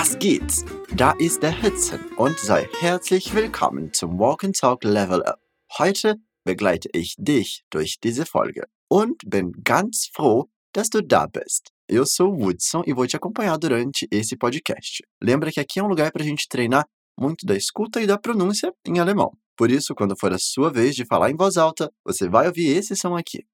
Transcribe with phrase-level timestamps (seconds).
[0.00, 0.64] Was geht's?
[0.94, 5.40] Da ist der Hitzen und sei herzlich willkommen zum Walk and Talk Level Up.
[5.76, 11.72] Heute begleite ich dich durch diese Folge und bin ganz froh, dass du da bist.
[11.90, 15.02] Eu sou o Woodson e vou te acompanhar durante esse podcast.
[15.20, 16.86] Lembra que aqui é um lugar para a gente treinar
[17.18, 19.32] muito da escuta e da pronúncia em alemão.
[19.56, 22.68] Por isso, quando for a sua vez de falar em voz alta, você vai ouvir
[22.68, 23.44] esse som aqui.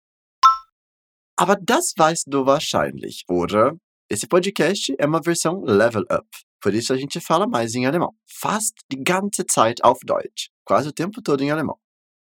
[1.39, 3.75] Aber das weißt du wahrscheinlich, oder?
[4.15, 6.25] Esse podcast é uma versão Level Up.
[6.63, 8.15] Por isso a gente fala mais em alemão.
[8.25, 10.51] Fast die ganze Zeit auf Deutsch.
[10.65, 11.77] Quase o tempo todo em alemão.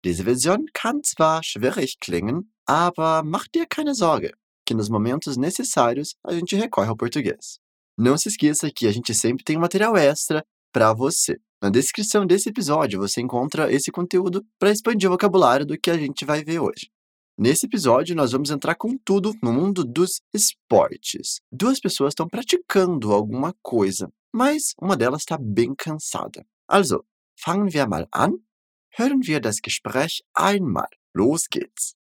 [0.03, 4.33] Diese Version kann zwar schwierig klingen, aber mach dir keine Sorge,
[4.65, 7.59] que nos momentos necessários a gente recorre ao português.
[7.95, 11.37] Não se esqueça que a gente sempre tem material extra para você.
[11.61, 15.97] Na descrição desse episódio você encontra esse conteúdo para expandir o vocabulário do que a
[15.99, 16.89] gente vai ver hoje.
[17.37, 21.41] Nesse episódio, nós vamos entrar com tudo no mundo dos esportes.
[21.51, 26.45] Duas pessoas estão praticando alguma coisa, mas uma delas está bem cansada.
[26.65, 27.03] Also,
[27.37, 28.39] fangen wir mal an.
[28.97, 30.87] Hören wir das Gespräch einmal.
[31.13, 31.95] Los geht's.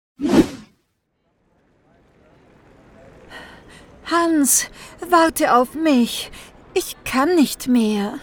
[4.05, 4.69] Hans,
[5.09, 6.31] warte auf mich.
[6.75, 8.19] Ich kann nicht mehr.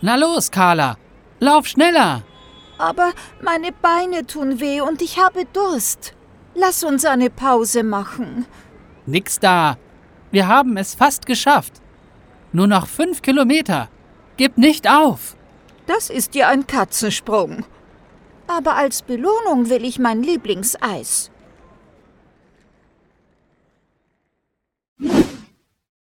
[0.00, 0.96] Na los, Carla.
[1.40, 2.22] Lauf schneller.
[2.78, 6.15] Aber meine Beine tun weh und ich habe Durst.
[6.58, 8.46] Lass uns eine Pause machen.
[9.04, 9.76] Nix da.
[10.30, 11.82] Wir haben es fast geschafft.
[12.52, 13.90] Nur noch fünf Kilometer.
[14.38, 15.36] Gib nicht auf.
[15.86, 17.66] Das ist ja ein Katzensprung.
[18.46, 21.30] Aber als Belohnung will ich mein Lieblingseis.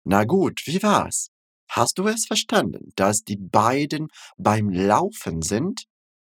[0.04, 1.30] Na gut, wie war's?
[1.68, 5.86] Hast du es verstanden, dass die beiden beim Laufen sind?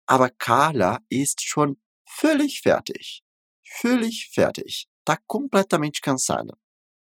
[0.05, 3.23] Aber Carla ist schon völlig fertig.
[3.69, 4.87] Völlig fertig.
[5.05, 6.55] Tá completamente cansada.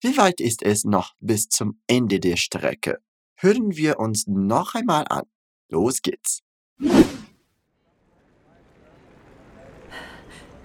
[0.02, 3.00] Wie weit ist es noch bis zum Ende der Strecke?
[3.38, 5.24] Hören wir uns noch einmal an.
[5.70, 6.42] Los geht's.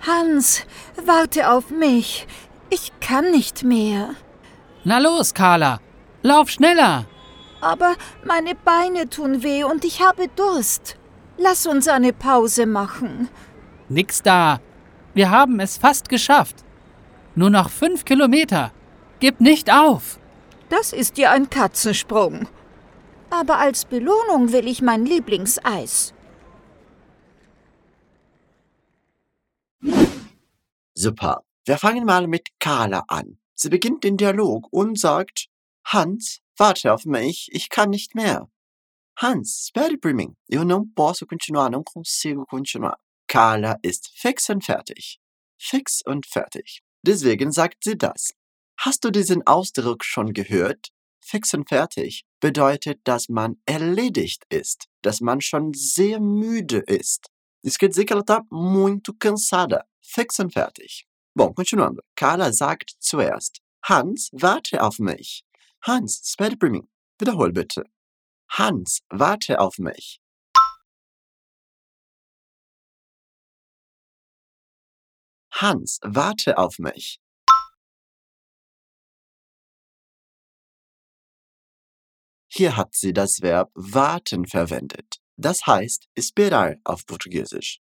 [0.06, 0.65] Hans,
[1.05, 2.27] warte auf mich.
[2.71, 4.15] Ich kann nicht mehr.
[4.84, 5.81] Na los, Carla.
[6.23, 7.06] Lauf schneller.
[7.61, 10.97] Aber meine Beine tun weh und ich habe Durst.
[11.37, 13.29] Lass uns eine Pause machen.
[13.89, 14.61] Nix da.
[15.15, 16.65] Wir haben es fast geschafft.
[17.34, 18.72] Nur noch fünf Kilometer.
[19.19, 20.19] Gib nicht auf.
[20.69, 22.48] Das ist ja ein Katzensprung.
[23.31, 26.15] Aber als Belohnung will ich mein Lieblingseis.
[30.94, 31.43] Super.
[31.65, 33.38] Wir fangen mal mit Carla an.
[33.54, 35.47] Sie beginnt den Dialog und sagt,
[35.84, 38.49] Hans, warte auf mich, ich kann nicht mehr.
[39.16, 40.37] Hans, espere por mim.
[40.49, 42.99] Eu não posso continuar, não consigo continuar.
[43.31, 45.21] Carla ist fix und fertig.
[45.57, 46.83] Fix und fertig.
[47.07, 48.33] Deswegen sagt sie das.
[48.77, 50.89] Hast du diesen Ausdruck schon gehört?
[51.21, 57.29] Fix und fertig bedeutet, dass man erledigt ist, dass man schon sehr müde ist.
[57.63, 59.85] Isso quer dizer que ela está muito cansada.
[60.03, 61.07] Fix und fertig.
[61.33, 62.03] Bom, continuando.
[62.17, 65.45] Carla sagt zuerst, Hans, warte auf mich.
[65.83, 66.89] Hans, espere por mim.
[67.21, 67.85] Wiederhol bitte.
[68.49, 70.21] Hans, warte auf mich.
[75.53, 77.19] Hans, warte auf mich.
[82.53, 85.21] Hier hat sie das Verb warten verwendet.
[85.37, 87.81] Das heißt esperar auf Portugiesisch.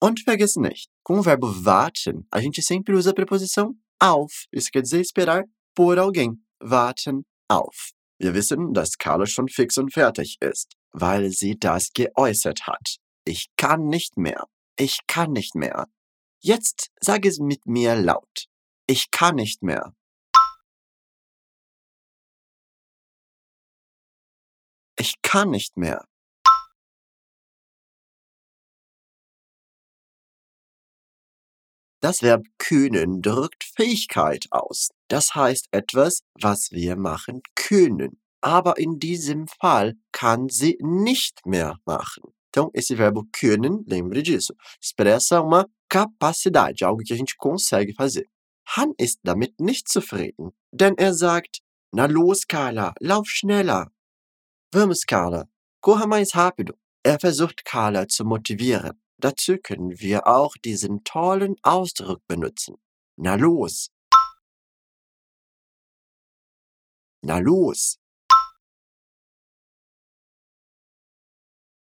[0.00, 4.46] Und vergiss nicht, com o verbo warten, a gente sempre usa a preposição auf.
[4.52, 5.44] Isso quer dizer esperar
[5.74, 6.44] por alguém.
[6.60, 7.92] Warten auf.
[8.18, 12.96] Wir wissen, dass Carla schon fix und fertig ist, weil sie das geäußert hat.
[13.24, 14.44] Ich kann nicht mehr.
[14.76, 15.86] Ich kann nicht mehr.
[16.40, 18.46] Jetzt sag es mit mir laut.
[18.86, 19.92] Ich kann nicht mehr.
[24.96, 26.04] Ich kann nicht mehr.
[32.00, 34.90] Das Verb können drückt Fähigkeit aus.
[35.08, 38.20] Das heißt etwas, was wir machen können.
[38.40, 42.32] Aber in diesem Fall kann sie nicht mehr machen.
[42.50, 48.28] Então, esse verbo können, lembre disso, expressa uma capacidade, algo que a gente consegue fazer.
[48.76, 51.62] Han ist damit nicht zufrieden, denn er sagt,
[51.92, 53.90] na los, Carla, lauf schneller.
[54.72, 55.48] Vamos, Carla,
[55.80, 56.74] corra mais rápido.
[57.02, 59.00] Er versucht Carla zu motivieren.
[59.18, 62.76] Dazu können wir auch diesen tollen Ausdruck benutzen.
[63.16, 63.88] Na los.
[67.22, 67.98] Na los.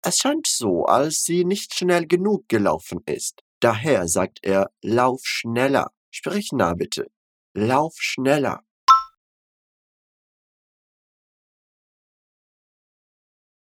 [0.05, 3.41] Es scheint so, als sie nicht schnell genug gelaufen ist.
[3.63, 5.87] Daher sagt er, lauf schneller.
[6.11, 7.03] Sprich nah bitte.
[7.55, 8.61] Lauf schneller.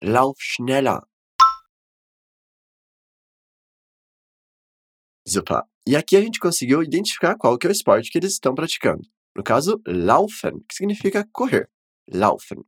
[0.04, 1.08] lauf schneller.
[5.26, 5.64] Super.
[5.86, 9.04] E aqui a gente conseguiu identificar qual que é o esporte que eles estão praticando.
[9.36, 11.70] No caso, laufen, que significa correr.
[12.08, 12.64] Laufen.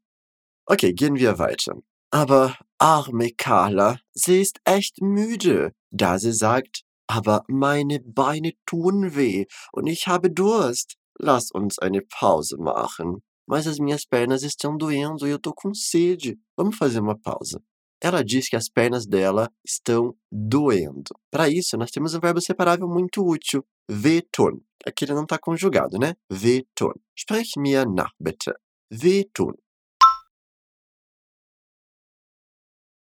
[0.68, 1.76] Okay, gehen wir weiter.
[2.12, 9.46] Aber arme Carla, sie ist echt müde, da sie sagt, aber meine Beine tun weh
[9.74, 10.98] und ich habe Durst.
[11.18, 13.22] Lass uns eine Pause machen.
[13.48, 16.38] Mas as minhas pernas estão doendo e eu tô com sede.
[16.58, 17.62] Vamos fazer uma pausa.
[18.02, 21.16] Ela diz que as pernas dela estão doendo.
[21.32, 24.60] Para isso, nós temos um verbo separável muito útil, wehtun.
[24.86, 26.16] Aqui ele não está conjugado, né?
[26.32, 26.94] Wehtun.
[27.16, 28.54] Sprich mir nach, bitte.
[28.92, 29.54] Wehtun.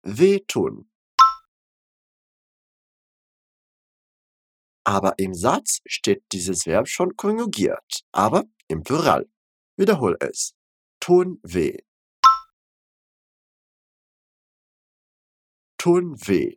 [0.06, 0.86] Wehtun.
[4.88, 9.28] Aber im Satz steht dieses Verb schon konjugiert, aber im Plural.
[9.75, 10.54] Wiederhol es.
[11.01, 11.78] Tun weh.
[15.78, 16.56] Tun weh.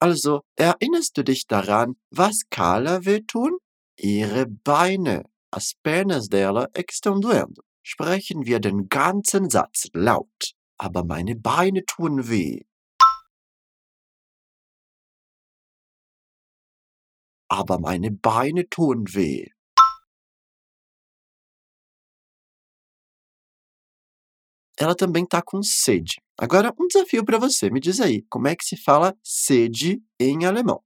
[0.00, 3.56] Also, erinnerst du dich daran, was Carla will tun?
[3.96, 5.22] Ihre Beine.
[5.52, 7.62] As pernas dela estão doendo.
[7.84, 10.54] Sprechen wir den ganzen Satz laut.
[10.76, 12.64] Aber meine Beine tun weh.
[17.48, 19.46] Aber meine Beine tun weh.
[24.78, 26.20] Ela também está com sede.
[26.38, 27.70] Agora, um desafio para você.
[27.70, 30.82] Me diz aí, como é que se fala sede em alemão?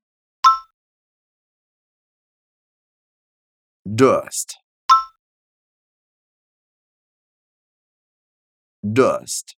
[3.85, 4.55] Durst.
[8.83, 9.57] Durst.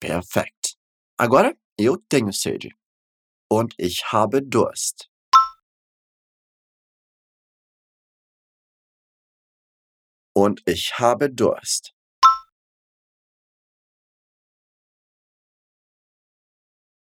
[0.00, 0.76] Perfekt.
[1.16, 2.70] Agora, eu tenho sede.
[3.50, 5.10] Und ich habe Durst.
[10.34, 11.94] Und ich habe Durst.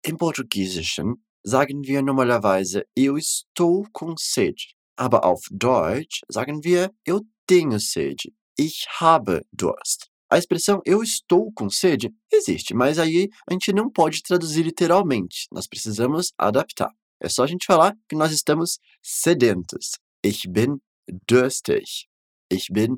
[0.01, 7.22] Im Portugiesischen sagen wir normalerweise eu estou com sede, aber auf Deutsch sagen wir eu
[7.48, 8.33] tenho sede.
[8.57, 10.09] Ich habe Durst.
[10.31, 15.48] A expressão eu estou com sede existe, mas aí a gente não pode traduzir literalmente.
[15.52, 16.94] Nós precisamos adaptar.
[17.20, 19.98] É só a gente falar que nós estamos sedentos.
[20.24, 20.80] Ich bin
[21.28, 22.08] durstig.
[22.52, 22.98] Ich bin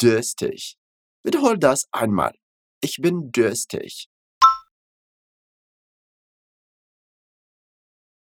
[0.00, 0.76] durstig.
[1.24, 2.32] Wiederhol das einmal.
[2.82, 4.08] Ich bin durstig.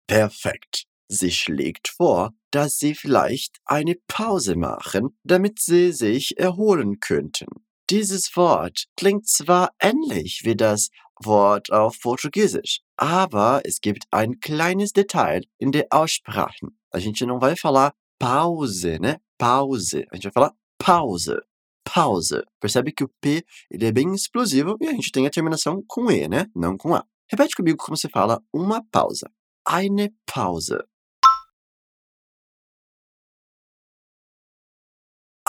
[0.09, 0.87] Perfekt.
[1.11, 7.68] Sie schlägt vor, dass Sie vielleicht eine Pause machen, damit Sie sich erholen könnten.
[7.91, 10.91] Dieses Wort klingt zwar ähnlich wie das
[11.25, 16.69] Wort auf Portugiesisch, aber es gibt ein kleines Detail in der Aussprache.
[16.91, 19.17] A gente não vai falar pause, né?
[19.39, 20.07] Pause.
[20.11, 21.41] A gente vai falar pause.
[21.83, 22.45] Pause.
[22.61, 26.11] Percebe que o P ele é bem explosivo e a gente tem a terminação com
[26.11, 26.45] E, né?
[26.55, 27.03] Não com A.
[27.31, 29.31] Repete comigo como se fala uma pausa.
[29.67, 30.85] Eine Pause.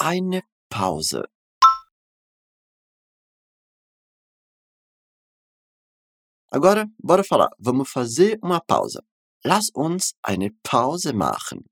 [0.02, 1.24] Eine Pause.
[6.52, 7.50] Agora, bora falar.
[7.60, 9.04] Vamos fazer uma pausa.
[9.46, 11.66] Lass uns eine Pause machen.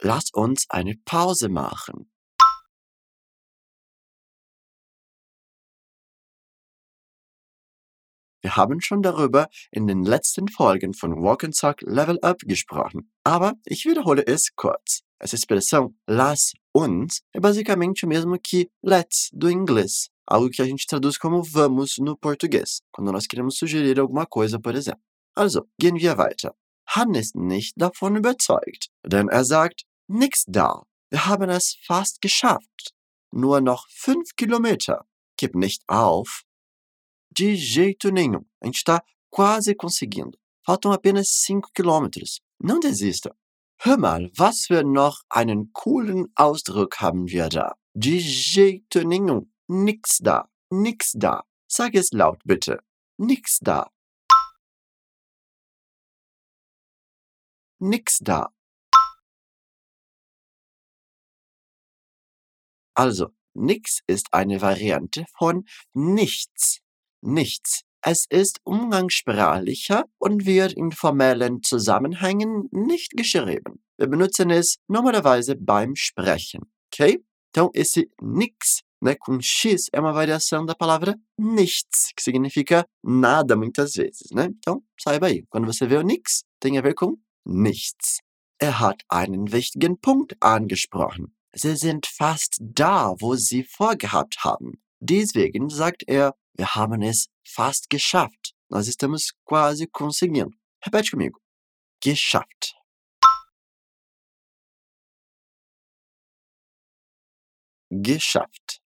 [0.00, 2.10] Lass uns eine Pause machen.
[8.40, 13.12] Wir haben schon darüber in den letzten Folgen von Walk and Talk Level Up gesprochen,
[13.24, 15.02] aber ich wiederhole es kurz.
[15.18, 16.54] Essa expressão las
[17.34, 21.96] é basicamente o mesmo que let's do inglês, algo que a gente traduz como vamos
[21.98, 25.02] no português, quando nós queremos sugerir alguma coisa, por exemplo.
[25.34, 26.54] Also, gehen wir weiter.
[26.96, 32.94] Han ist nicht davon überzeugt, denn er sagt, nix da, wir haben es fast geschafft.
[33.30, 35.04] Nur noch fünf Kilometer.
[35.36, 36.44] Gib nicht auf.
[37.30, 38.46] De jeito nenhum.
[38.60, 40.38] A gente está quase conseguindo.
[40.66, 42.40] Faltam apenas 5 quilômetros.
[42.60, 43.34] Não desista.
[43.80, 47.76] Hör mal, was für noch einen coolen Ausdruck haben wir da?
[47.94, 49.52] Jeito nenhum.
[49.68, 50.50] Nix da.
[50.70, 51.44] Nix da.
[51.68, 52.82] Sag es laut bitte.
[53.18, 53.92] Nix da.
[57.78, 58.52] Nix da.
[62.94, 66.80] Also, nix ist eine Variante von nichts.
[67.20, 67.87] Nichts.
[68.10, 73.82] Es ist umgangssprachlicher und wird in formellen Zusammenhängen nicht geschrieben.
[73.98, 76.62] Wir benutzen es normalerweise beim Sprechen.
[76.86, 77.22] Okay?
[77.50, 83.54] Então, esse nix né, com X, é uma variação da palavra nichts, que significa nada
[83.54, 84.48] muitas vezes, né?
[84.56, 88.20] Então, saiba aí, quando você vê o nix, tem a ver com nichts.
[88.58, 91.34] Er hat einen wichtigen Punkt angesprochen.
[91.54, 94.80] Sie sind fast da, wo Sie vorgehabt haben.
[94.98, 98.54] Deswegen sagt er, wir haben es fast geschafft.
[98.68, 100.56] Nós estamos quase conseguindo.
[100.84, 101.40] Repete comigo.
[102.00, 102.74] Geschafft.
[107.90, 108.82] Geschafft.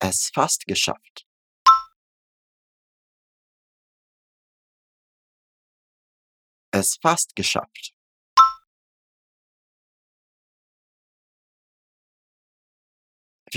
[0.00, 1.26] Es fast geschafft.
[6.72, 7.95] Es fast geschafft.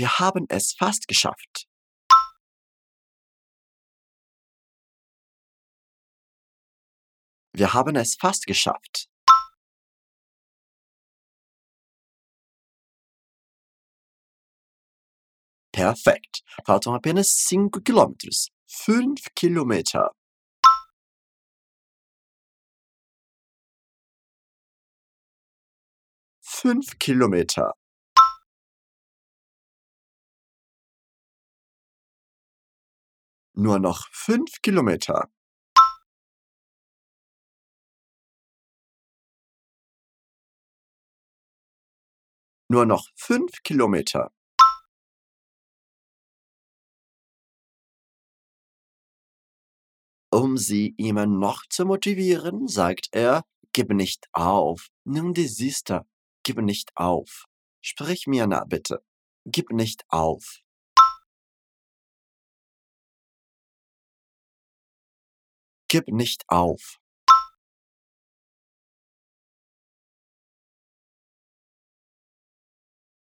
[0.00, 1.68] Wir haben es fast geschafft.
[7.52, 9.10] Wir haben es fast geschafft.
[15.70, 16.44] Perfekt.
[16.64, 18.48] Faltam apenas 5 quilômetros.
[18.68, 20.14] 5 Kilometer.
[26.40, 27.74] Fünf Kilometer.
[33.62, 35.30] Nur noch fünf Kilometer.
[42.70, 44.32] Nur noch fünf Kilometer.
[50.32, 56.06] Um sie immer noch zu motivieren, sagt er, gib nicht auf, nimm desista,
[56.44, 57.44] gib nicht auf.
[57.82, 59.04] Sprich mir nach, bitte.
[59.44, 60.62] Gib nicht auf.
[65.90, 67.00] Gib nicht auf.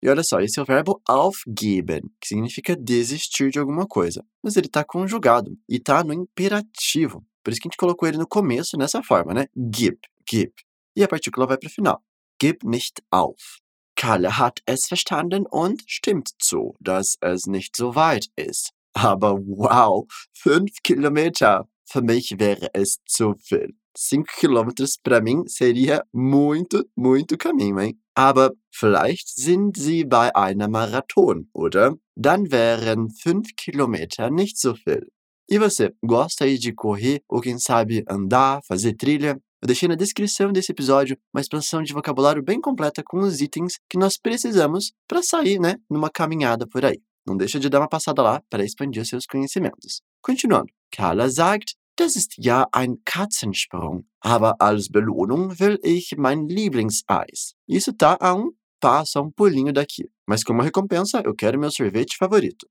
[0.01, 4.25] E olha só, esse é o verbo aufgeben, que significa desistir de alguma coisa.
[4.41, 7.27] Mas ele está conjugado e está no imperativo.
[7.43, 9.47] Por isso que a gente colocou ele no começo nessa forma, né?
[9.57, 9.99] Gib,
[10.31, 10.53] gib.
[10.95, 12.05] E a partícula vai para o final.
[12.41, 13.61] Gib nicht auf.
[13.97, 18.73] Kalle hat es verstanden und stimmt zu, dass es nicht so weit ist.
[18.93, 21.67] Aber wow, fünf Kilometer.
[21.87, 23.75] Für mich wäre es zu viel.
[23.97, 27.99] Cinco quilômetros para mim seria muito, muito caminho, hein?
[28.17, 31.95] Aber vielleicht sind Sie bei einer Marathon, oder?
[32.17, 35.09] Dann wären fünf Kilometer nicht so viel.
[35.49, 39.39] E você, gosta aí de correr ou quem sabe andar, fazer trilha?
[39.63, 43.79] Eu deixei na descrição desse episódio uma expansão de vocabulário bem completa com os itens
[43.89, 47.01] que nós precisamos para sair, né, numa caminhada por aí.
[47.27, 50.03] Não deixa de dar uma passada lá para expandir seus conhecimentos.
[50.23, 50.73] Continuando.
[50.91, 57.55] Carla sagt, das ist ja ein Katzensprung, aber als Belohnung will ich mein Lieblingseis.
[57.67, 60.11] Isso tá a um passo, a um pulinho daqui.
[60.27, 62.67] Mas como recompensa, eu quero meu sorvete favorito.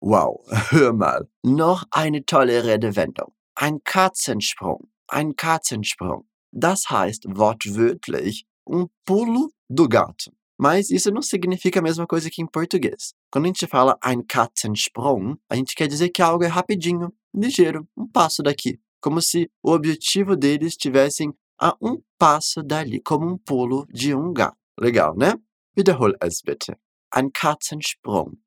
[0.00, 0.42] Wow,
[0.72, 1.28] hör mal.
[1.44, 3.32] Noch eine tolle Redewendung.
[3.54, 4.88] Ein Katzensprung.
[5.06, 6.26] Ein Katzensprung.
[6.50, 10.32] Das heißt wortwörtlich um pulo do gato.
[10.62, 13.14] Mas isso não significa a mesma coisa que em português.
[13.32, 17.84] Quando a gente fala ein Katzensprung, a gente quer dizer que algo é rapidinho, ligeiro,
[17.96, 18.78] um passo daqui.
[19.00, 24.32] Como se o objetivo deles estivessem a um passo dali, como um pulo de um
[24.32, 24.56] gato.
[24.78, 25.34] Legal, né?
[25.76, 26.78] Wiederhol es bitte.
[27.12, 28.38] Ein Katzensprung.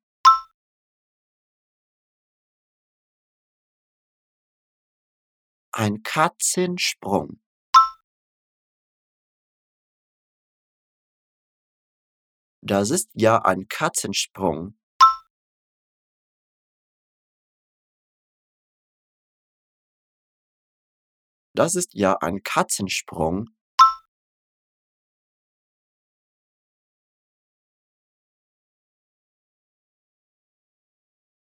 [5.74, 7.36] Ein Katzensprung.
[12.68, 14.74] Das ist ja ein Katzensprung.
[21.54, 23.50] Das ist ja ein Katzensprung.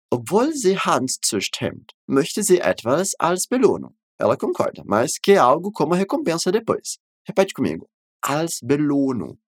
[0.09, 3.97] Obwohl sie Hans zustimmt, möchte sie etwas als Belohnung.
[4.17, 6.99] Ela concorda, mas quer algo como recompensa depois.
[7.27, 7.89] Repete comigo.
[8.21, 9.41] Als Belohnung.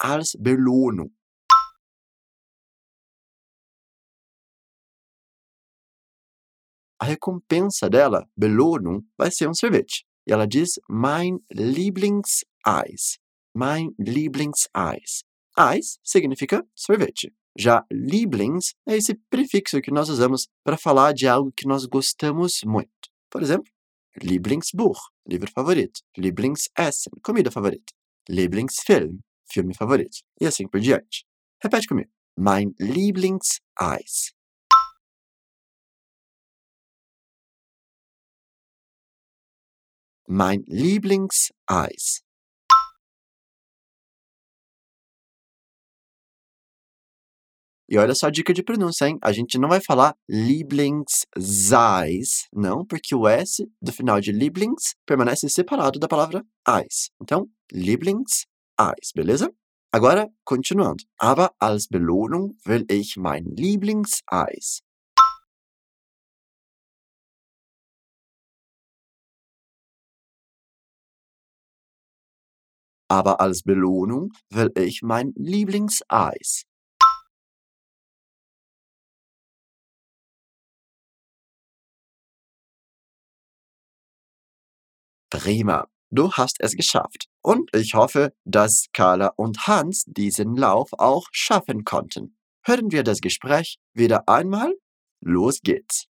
[0.00, 1.10] Als Belohnung.
[7.00, 10.04] A recompensa dela, Belohnung, vai ser um sorvete.
[10.26, 13.18] E ela diz mein Lieblingseis.
[13.54, 15.24] Mein Lieblingseis.
[15.56, 17.32] Eis significa sorvete.
[17.56, 22.60] Já Lieblings é esse prefixo que nós usamos para falar de algo que nós gostamos
[22.64, 22.90] muito.
[23.30, 23.70] Por exemplo,
[24.22, 26.00] Lieblingsbuch, livro favorito.
[26.16, 27.92] Lieblingsessen, comida favorita.
[28.28, 29.18] Lieblingsfilm,
[29.50, 30.18] filme favorito.
[30.40, 31.24] E assim por diante.
[31.62, 32.10] Repete comigo.
[32.36, 34.32] Mein Lieblingseis.
[40.28, 42.22] mein Lieblingseis.
[47.90, 49.18] E olha só a dica de pronúncia, hein?
[49.22, 51.06] A gente não vai falar Lieblingseis,
[52.52, 57.08] não, porque o S do final de Lieblings permanece separado da palavra Eis.
[57.22, 57.48] Então,
[58.80, 59.50] Lieblingseis, beleza?
[59.90, 61.02] Agora, continuando.
[61.18, 64.82] Aber als Belohnung will ich mein Lieblingseis.
[73.10, 76.62] Aber als Belohnung will ich mein Lieblingseis.
[85.30, 87.26] Prima, du hast es geschafft.
[87.42, 92.36] Und ich hoffe, dass Carla und Hans diesen Lauf auch schaffen konnten.
[92.64, 94.74] Hören wir das Gespräch wieder einmal?
[95.20, 96.06] Los geht's.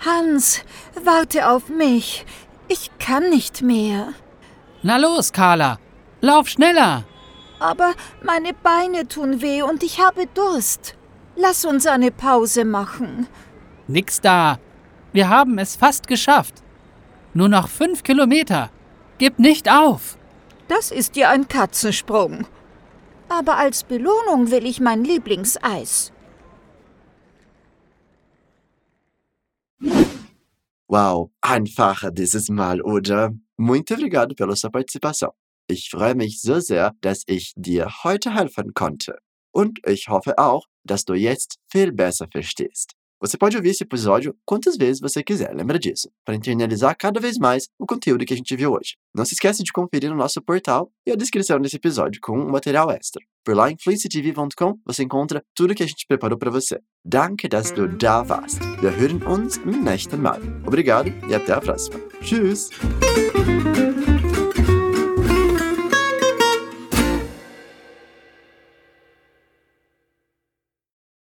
[0.00, 0.64] Hans,
[1.02, 2.24] warte auf mich.
[2.68, 4.14] Ich kann nicht mehr.
[4.82, 5.78] Na los, Carla.
[6.20, 7.04] Lauf schneller.
[7.58, 10.96] Aber meine Beine tun weh und ich habe Durst.
[11.34, 13.26] Lass uns eine Pause machen.
[13.88, 14.58] Nix da.
[15.12, 16.62] Wir haben es fast geschafft.
[17.34, 18.70] Nur noch fünf Kilometer.
[19.18, 20.18] Gib nicht auf.
[20.68, 22.46] Das ist ja ein Katzensprung.
[23.28, 26.12] Aber als Belohnung will ich mein Lieblingseis.
[30.90, 33.32] Uau, einfacher dieses Mal, oder?
[33.58, 35.32] Muito obrigado pela sua participação.
[35.66, 39.18] Ich freue mich so sehr, dass ich dir heute helfen konnte.
[39.52, 42.97] Und ich hoffe auch, dass du jetzt viel besser verstehst.
[43.20, 47.36] Você pode ouvir esse episódio quantas vezes você quiser, lembra disso, para internalizar cada vez
[47.36, 48.96] mais o conteúdo que a gente viu hoje.
[49.14, 52.50] Não se esqueça de conferir no nosso portal e a descrição desse episódio com um
[52.50, 53.22] material extra.
[53.44, 56.78] Por lá em fluencytv.com você encontra tudo que a gente preparou para você.
[57.04, 58.60] Danke, dass du da warst.
[58.82, 60.40] Wir hören uns im nächsten Mal.
[60.66, 61.98] Obrigado e até a próxima.
[62.20, 62.68] Tschüss!